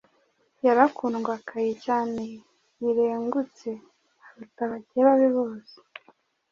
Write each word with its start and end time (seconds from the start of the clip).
Yarakundwakaye 0.65 1.71
cyane 1.85 2.21
birengutse, 2.83 3.69
aruta 4.27 4.63
bakeba 4.71 5.11
be 5.19 5.29
bose, 5.37 5.75